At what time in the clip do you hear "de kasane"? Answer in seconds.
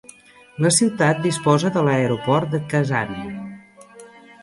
2.57-3.31